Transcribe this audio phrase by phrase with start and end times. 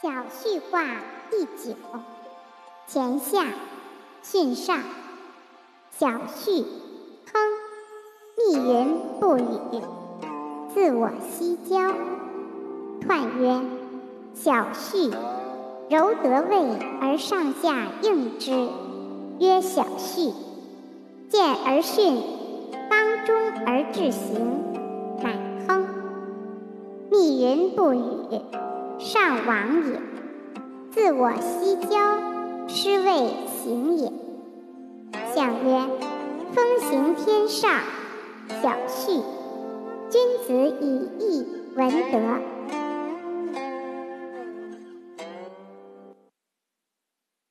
[0.00, 0.80] 小序卦
[1.28, 1.74] 第九，
[2.86, 3.46] 前下
[4.22, 4.78] 巽上，
[5.90, 6.64] 小序，
[7.32, 7.42] 亨，
[8.36, 9.82] 密云不雨，
[10.72, 11.92] 自我西郊。
[13.08, 13.60] 彖曰：
[14.34, 15.10] 小序，
[15.90, 18.68] 柔得位而上下应之，
[19.40, 20.32] 曰小序。
[21.28, 22.22] 见而巽，
[22.88, 23.36] 当中
[23.66, 24.62] 而志行，
[25.24, 25.36] 乃
[25.66, 25.88] 亨。
[27.10, 28.40] 密云不雨。
[28.98, 30.00] 上往也，
[30.90, 32.18] 自我西郊，
[32.66, 33.32] 师谓
[33.62, 34.12] 行也。
[35.34, 35.80] 象曰：
[36.52, 37.70] 风行天上，
[38.60, 39.22] 小畜。
[40.10, 41.46] 君子以义
[41.76, 42.57] 闻德。